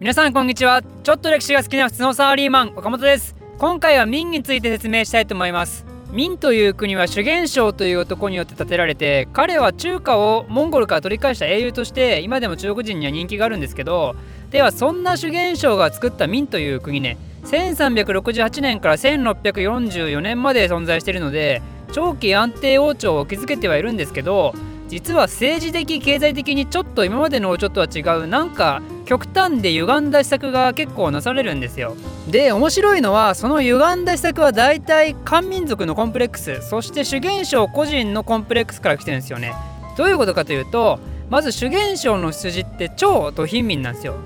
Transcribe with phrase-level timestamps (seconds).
[0.00, 0.82] 皆さんこんにちは。
[1.02, 3.36] ちょっと歴史が好きな普通のサラリーマン岡本です。
[3.58, 5.84] 今回は明について説明したいと思います。
[6.10, 14.16] 明という国は修験省という男によって建てられて彼は中華をモンゴルから取り返した英雄として今でも中国人には人気があるんですけど
[14.50, 21.60] ではそんな修験省が作った明という国ね1368年から1644年まで存在しているので
[21.92, 24.54] 長期安定王朝を築けてはいるんですけど
[24.90, 28.26] 実は政治的経済的にちょっと今までの王朝とは違う。
[28.26, 31.94] なんか極端で歪んだ施策が結構なされるんですよ。
[32.28, 36.60] で面白いのはその歪んだ施策は大体漢民族のコンプレックス。
[36.68, 39.54] そして主元省個人のコンプレックスから来てるんですよね。
[39.96, 40.98] どういうことかというと
[41.28, 44.16] まず主元省の出自って超都貧民なんですよ。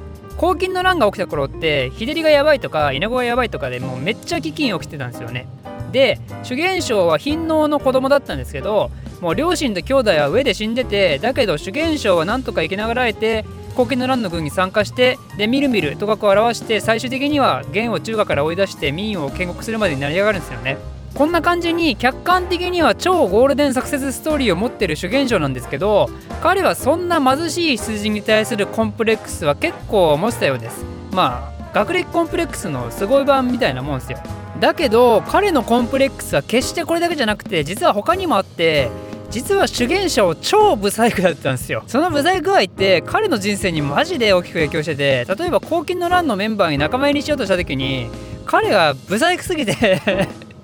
[0.41, 5.47] 黄金の乱が起きた頃って日照りがやばいとか稲子がやばいとかでもうめっちゃ飢饉起きてたんですよね。
[5.92, 8.91] で主元省は貧農の子供だったんですけど
[9.24, 20.77] もう両親と兄弟は上で死んでてだけど主元省はなんとか生きながらえて黄金の乱の軍に参加してでみるみるとかくを表して最終的には元を中華から追い出して民を建国するまでに成り上がるんですよね。
[21.14, 26.11] こんな感じに客観的には超ゴールデンサクセスストーリーを持ってる主元省なんですけど
[26.42, 30.84] 彼はそんな貧しい羊に対するコンプレックスは結構持ってたようです。
[31.12, 34.19] まあ学歴コンプレックスのすごい版みたいなもんですよ。
[34.61, 38.88] だけど彼のコンプレックスは決してこれだけじゃなくて実は他にもあって
[39.35, 41.83] 実は主言者を超ブサイクだったんですよ。
[41.89, 48.07] そのブサイク具合って彼の人生にマジで大きく影響してて例えば黄金の乱のメンバーに仲間入りしようとした時に
[48.47, 50.01] 彼がブサイクすぎて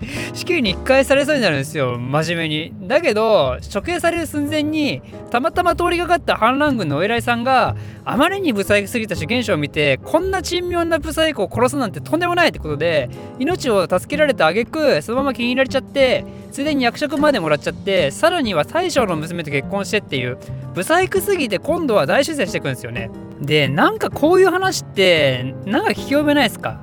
[0.33, 2.73] 死刑に一回されそうになるんですよ真面目に。
[2.83, 20.39] だけど処刑される寸前にたまたま通りがかった反乱軍のお偉いさんがあまりにブサイクすぎた主権者を見てこんな珍妙なブサイクを殺すなんてとんでもないってことで命を助けられた挙句そのまま気に入られちゃってついでに役職までもらっちゃってさらには大将の娘と結婚してっていう
[20.75, 23.11] ブサイクすぎて今度は大出世していくんですよね。
[23.41, 26.81] でなんかこういう話ってなんか聞き覚えないですか？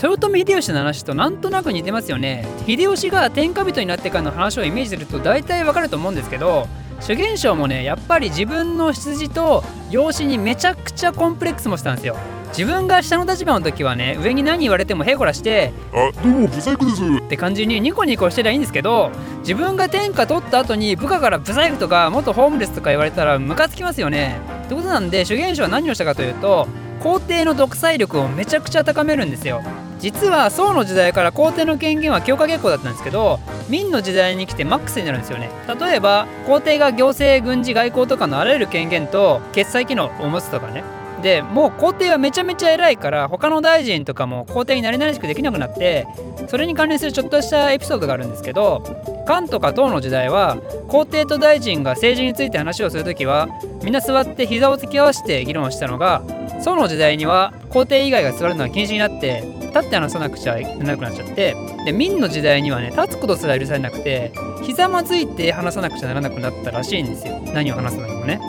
[0.00, 2.46] 豊臣秀吉の話となんとなく似てますよね。
[2.66, 6.68] 秀吉が天下人になってからの話をイメージすると大体わかると思うんですけど
[7.00, 12.16] 主元将もねやっぱり自分の出自と養子にめちゃくちゃコンプレックスもしたんですよ。
[12.50, 24.38] 自分が下の立場の時はね上に何言われてもへこらして「あどうもブサイクです」って感じにニコニコしてりゃいいんですけど自分が天下取った後に部下からブサイクとか元ホームレスとか言われたらムカつきますよね。
[24.64, 26.66] ってことなんで主元将は何をしたかというと
[27.00, 29.62] 皇帝の独裁力をめちゃくちゃ高めるんですよ。
[29.98, 35.50] 実は宋の時代から皇帝の権限は強化月光だったんですけど明の時代に来てマックスになるんですよね。
[35.80, 40.84] 例えば皇帝が行政軍事外交とかのあらゆる権限と決済機能を持つとかね。
[41.22, 46.06] でもう皇帝はめちゃめちゃ偉いから他の大臣とかも皇帝になれなれしくできなくなって
[46.48, 48.82] それに関連するちょっとしたエピソードがあるんですけど
[49.26, 50.58] 漢とか唐の時代は
[50.88, 53.48] 皇帝と大臣が政治について話をする時は
[53.82, 56.22] みんな座って膝を突き合わせて議論したのが
[56.60, 67.40] 宋の時代には皇帝以外が座るのは禁止になって立って話さなくちゃいけなくなっちゃってで明の時代にはね立つことすら許されなくてひざまずいて話さなくちゃならなくなったらしいんですよ。
[67.54, 68.40] 何を話すのにもね。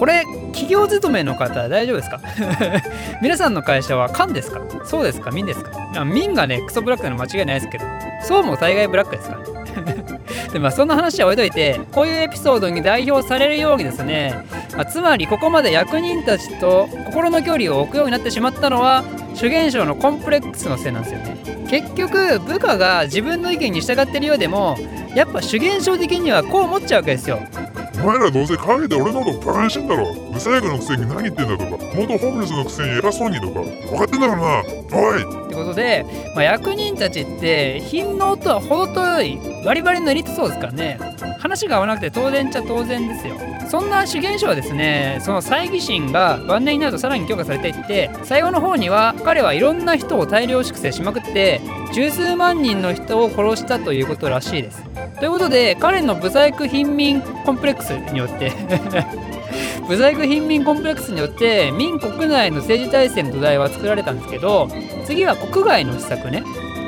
[0.00, 2.20] これ企業勤めの方大丈夫ですか？
[3.20, 4.62] 皆さんの会社は官ですか？
[4.84, 5.30] そうですか？
[5.30, 6.04] 民ですか？
[6.06, 7.84] 民がねクソブラックなの間違いないですけど
[8.24, 9.38] そうも大概ブラックですか？
[10.54, 14.34] でまあそんな話は置いといてこういうエピソードに代表されるようにですね、
[14.74, 21.36] まあ、つまりここまで役人たちと心の距離を置くようになってしまったのは主元省のコンプレックスのせいなんですよね。
[21.70, 24.76] 結局部下が自分の意見に従ってるようでも
[25.14, 27.38] やっぱ主元省的にはこう思っちゃうわけですよ。
[28.04, 30.14] 前らどうせ陰で俺のことバカにしてんだろ。
[30.32, 31.84] ブサイクのくせに何言ってんだとか。
[31.94, 33.60] 元ホームレスのくせに偉そうにとか。
[33.60, 34.62] 分かってんだからな。
[34.92, 35.46] おい。
[35.46, 40.98] ってことで、まあ、役人たちって貧農とは程遠いバリバリのエリート層ですからね。
[41.38, 43.34] 話が合わなくて当然っちゃ当然ですよ。
[43.70, 51.60] そんな主元省はですねその猜疑心が晩年になるとさらに強化されていって最後の方には彼はいろんな人を大量粛清しまくって
[51.94, 54.82] 十数万人の人を殺したということらしいです。
[55.20, 58.52] ということで彼のブサイク貧民コンプレックスによって
[59.86, 64.68] ブサイク貧民コンプレックスによって民国内の政治体制の土台は作られたんですけど
[65.04, 66.42] 次は国外の施策ね。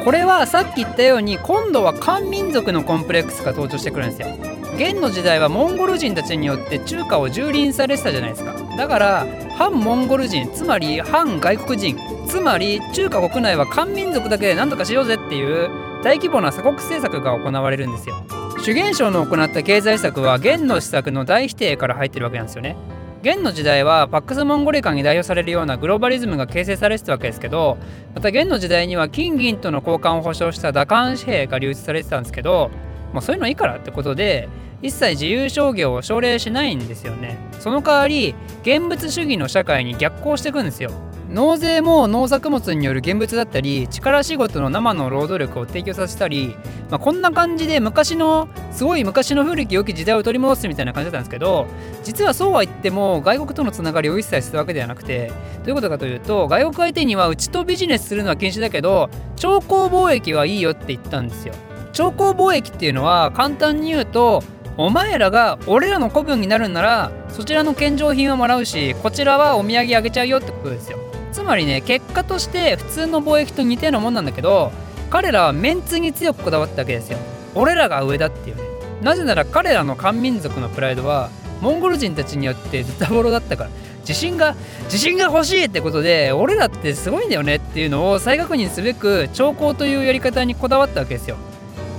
[0.05, 4.29] これはさっき言ったように今度は漢民族のコンプレックスが登場してくるんですよ。
[4.77, 8.55] 元の時代はモンゴル人たちによって中華を蹂躙されてたじゃないですか。
[8.77, 11.97] だから反モンゴル人つまり反外国人
[12.27, 15.71] つまり中華国内は漢民族だけで何とかしようぜっていう
[16.03, 18.17] 大規模な鎖国政策が行われるんですよ。
[18.63, 22.77] 主元省の行った経済策は元の施策の大否定から入ってるわけなんですよね。
[23.25, 27.77] 元の時代はパックスモンゴリカに代表されるようなグローバリズムが形成されてたわけですけど
[28.15, 32.71] また元の時代には金銀との交換を保障した打艦紙幣が流出されてたんですけど、
[33.13, 34.49] まあ、そういうのいいからってことで
[34.81, 37.39] 一切自由商業を奨励しないんですよね。
[37.59, 40.93] その代わり現物主義の社会に逆行していくんですよ。
[41.33, 46.55] 納税も農作物による現物だったり力仕事の生の労働力を提供させたり、
[46.91, 51.67] まあ、こんな感じで昔のすごい昔の古き良き時代を取り戻すみたいな感じだったんですけど
[52.05, 55.35] 実はそうは言っても外国とのつながりを一切するわけではなくてど
[55.67, 61.55] ういうことかというと外国相手にはうちとビジネスするのは禁止だけど超高貿易はいいよって言ったんですよ。
[61.93, 64.43] 超高貿易っていうのは簡単に言うと
[64.79, 74.73] お前らが俺らの子分になるんならそちらの献上品はもらうしこちらはお土産あげちゃうよってことですよつまりね結果として普通の貿易と似たようなもんなんだけど
[75.11, 77.19] 彼らはメンツに強くこだわったわけですよ。
[77.55, 78.63] 俺らが上だっていうね。
[79.03, 81.29] なぜなら彼らの漢民族のプライドは
[81.61, 83.71] モンゴル人たちによってズタボロだったから。
[84.03, 91.37] 自信が自信が欲しいってことで俺らってすごいんだよねっていうのを再確認すべく兆候というやり方にこだわったわけですよ。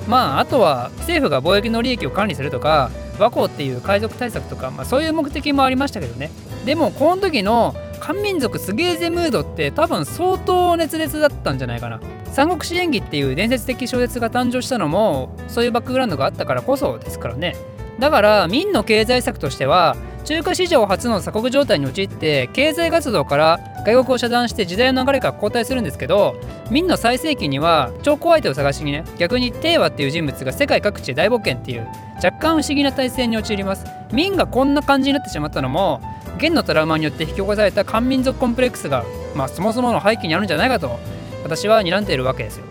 [0.07, 6.29] まああとは政府が貿易の利益を管理するとか和光っていう海賊対策とか、まあ、そういう目的もありましたけどね。
[6.65, 7.73] でもこの時の
[8.03, 12.01] 漢民族すげえぜムードって多分相当熱烈だったんじゃないかな。
[12.33, 17.55] 三国志演義っていう伝説的小説が誕生したのもそういうバックグラウンドがあったからこそですからね。
[17.99, 19.95] だから民の経済策としては
[20.25, 26.35] 中華史上初の鎖国状態に陥って経済活動から外国を遮断して時代の流れから後退するんですけど
[26.71, 33.85] 明の最盛期には超高相手を探しにね逆に帝和っていう人物が世界各地で大冒険っていう若干不思議な体制に陥ります。
[34.11, 36.01] 明がこんな感じになってしまったのも
[36.37, 40.99] 元のトラウマによって引き起こされた漢民族コンプレックスが、まあ、そもそもの背景にあるんじゃないかと
[41.43, 42.65] 私は睨んでいるわけですよ。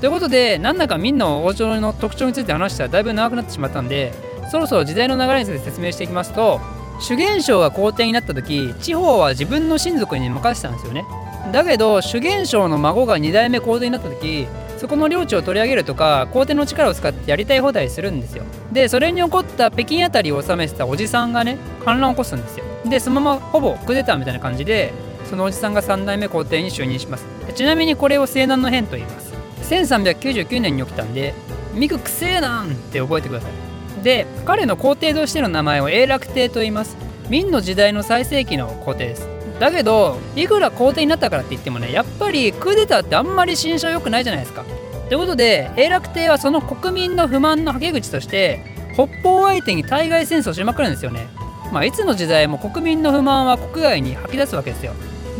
[0.00, 4.12] ということでなんだか明の王朝の特徴について話したらだいぶ長くなってしまったんで
[4.50, 6.60] そろそろ時代の流れについて説明していきますと
[7.00, 11.04] 主元将が皇帝になった時地方は自分の親族に任せたんですよね。
[11.52, 14.46] だけど主元将の孫が2代目皇帝になった時
[14.78, 18.44] そこの領地を取り上げるとか皇帝の力を使ってやりたい放題するんですよ。
[18.72, 22.65] でそれに起こった北京あたりを治めてたおじさんがね反乱を起こすんですよ。
[22.88, 24.92] でそのままほぼクーデターみたいな感じで
[25.28, 27.26] そのおじさんが3代目皇帝に就任します。
[27.54, 29.34] ちなみにこれを西南の変と言います。
[29.70, 31.34] 1399年に起きたんで
[31.74, 34.02] ミククセーナンって覚えてください。
[34.02, 36.96] で彼の皇帝としての名前を永楽帝と言います。
[37.28, 39.28] 明の時代の最盛期の皇帝です。
[39.58, 44.64] だけどいくら皇帝になったからって言ってもねやっぱりクーデターってあんまり心象良くないじゃないですか。
[45.08, 48.60] ということで永楽帝はその国民の不満のはけ口として
[48.94, 51.26] 北方相手に対外戦争しまくるんですよね。
[51.72, 54.92] まあいつの時代も国民の不満は国外に吐き出すわけですよ。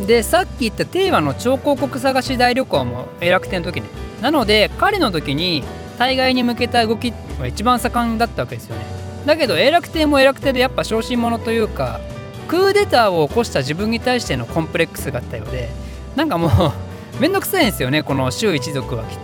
[0.05, 3.87] でさっき言ったテーマの超広告探し大旅行も永楽帝の時に。
[4.21, 5.63] なので彼の時に
[5.97, 8.85] 対外に向けた動きは一番盛んだったわけですよね。
[9.25, 11.99] だけど永楽帝も永楽帝でやっぱ小心者というか
[12.47, 15.69] クーデターを起こした自分に対してのコンプレックスがあったようで
[16.15, 16.51] なんかもう
[17.19, 19.17] めんどくさいんですよねこの周一族はきっ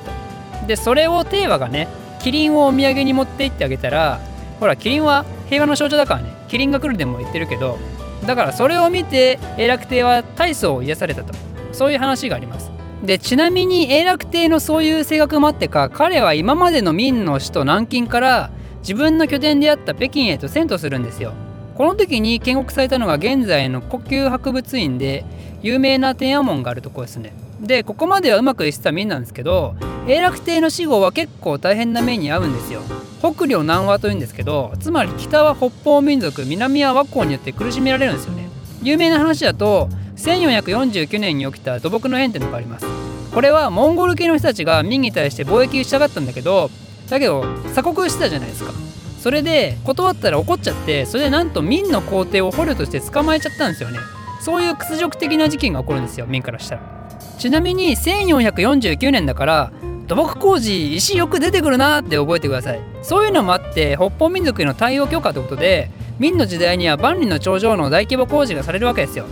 [0.61, 0.67] と。
[0.67, 1.88] でそれを帝和がね
[2.21, 4.19] キリンをお土産に持って行ってあげたら
[4.59, 6.33] ほらキリンは平和の象徴だからね。
[6.47, 7.77] キリンが来るでも言ってるけど
[8.25, 11.33] だからそれを見て永楽帝は大層癒されたと。
[11.71, 12.71] そういう話があります。
[13.03, 21.33] でちなみに永楽帝のそういう性格もあってか彼は今までの明の首都南京から自分の拠点であった北京へと遷都するんですよ。
[21.75, 25.25] この時に建国されたのが現在の故宮博物院で
[25.61, 27.33] 有名な天安門があるとこですね。
[27.59, 29.75] でここまではうまくいってた明なんですけど
[30.07, 32.81] 永楽帝の死後は結構大変な目に遭うんですよ。
[33.19, 38.50] 北領南和というんですけどつまり北は北方民族南は倭寇によって苦しめられるんですよね。
[38.81, 42.85] 有名な話だと1449年に起きた土木の変ってのがあります。
[43.33, 46.69] これはモンゴル系の人たちが明に対して貿易したかったんだけど
[47.10, 48.74] だけど鎖国してたじゃないですか。
[49.19, 54.00] それで断ったら怒っちゃってそれでなんと明の皇帝を捕虜として捕まえちゃったんですよね。
[54.41, 57.02] そういう屈辱的な事件が起こるんですよ明からしたら。
[57.43, 59.71] ちなみに1449年だから
[60.07, 62.79] 土木工事石よく出てくるなって覚えてください。
[63.01, 69.25] そういうのもあって北方民族への対応許可ってことで明の時代には万里の長城の大規模工事がされるわけですよ。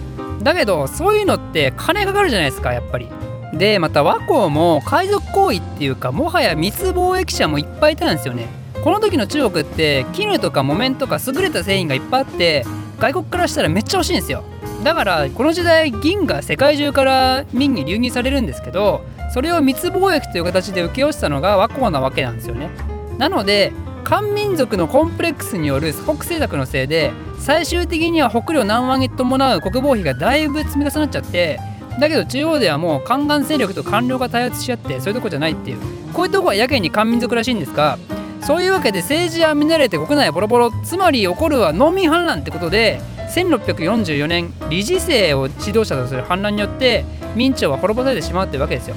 [0.43, 3.07] だけどそういうのって金かかるじゃないですかやっぱり。
[3.53, 8.47] でまた和光も海賊行為っていうかもはや密貿易者もいっぱいいたんですよね。
[8.83, 12.65] この時の中国って絹とか木綿とか優れた繊維がいっぱいあって
[12.99, 14.43] 外国からしたらめっちゃ欲しいんですよ。
[14.83, 22.69] だからこの時代銀が世界中から明に流入されるんですけどそれを密貿易という形で請け負したのが和光なわけなんですよね。
[23.17, 23.71] なので
[24.03, 31.59] 漢民族のコンプレックスによる北政策のせいで最終的には北領南湾に伴う国防費がだいぶ積み重なっちゃって
[31.99, 36.01] だけど中央ではもう宦官勢力と官僚が対立し合ってそういうとこじゃないっていう。
[36.13, 37.97] こういうとこはやけに漢民族らしいんですが
[38.41, 42.99] そういうわけで政治は乱れて国内はボロボロつまり起こるは農民反乱ってことで
[43.33, 48.95] 1644年理事制を指導者とする反乱によって明朝は滅ぼされてしまうってわけですよ。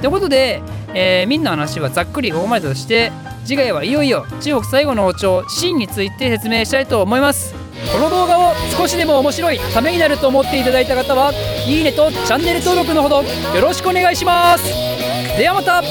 [0.00, 0.62] ということで、
[0.94, 3.12] えー、明の話はざっくりここまでとして
[3.44, 7.54] 次回はいよいよ中国最後の王朝秦について説明したいと思います。
[7.90, 11.32] この動画を少しでも面白いためになると思っていただいた方は
[11.66, 14.64] いいねとチャンネル登録のほどよろしくお願いします
[15.36, 15.82] ではまた